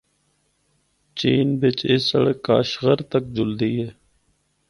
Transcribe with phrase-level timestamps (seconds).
[1.17, 3.87] چین بچ اے سڑک کاشغر تک جُلدی ہے۔